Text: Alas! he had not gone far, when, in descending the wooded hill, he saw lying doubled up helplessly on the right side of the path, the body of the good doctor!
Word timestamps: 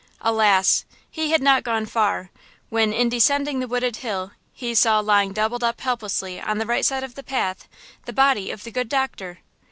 Alas! 0.21 0.83
he 1.11 1.29
had 1.29 1.43
not 1.43 1.61
gone 1.61 1.85
far, 1.85 2.31
when, 2.69 2.91
in 2.91 3.07
descending 3.07 3.59
the 3.59 3.67
wooded 3.67 3.97
hill, 3.97 4.31
he 4.51 4.73
saw 4.73 4.99
lying 4.99 5.31
doubled 5.31 5.63
up 5.63 5.79
helplessly 5.81 6.41
on 6.41 6.57
the 6.57 6.65
right 6.65 6.85
side 6.87 7.03
of 7.03 7.13
the 7.13 7.21
path, 7.21 7.67
the 8.05 8.11
body 8.11 8.49
of 8.49 8.63
the 8.63 8.71
good 8.71 8.89
doctor! 8.89 9.41